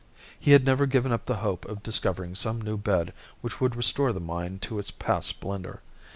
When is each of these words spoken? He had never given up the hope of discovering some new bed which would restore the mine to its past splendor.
He 0.39 0.49
had 0.53 0.65
never 0.65 0.87
given 0.87 1.11
up 1.11 1.27
the 1.27 1.35
hope 1.45 1.63
of 1.65 1.83
discovering 1.83 2.33
some 2.33 2.59
new 2.59 2.75
bed 2.75 3.13
which 3.41 3.61
would 3.61 3.75
restore 3.75 4.11
the 4.11 4.19
mine 4.19 4.57
to 4.61 4.79
its 4.79 4.89
past 4.89 5.27
splendor. 5.27 5.83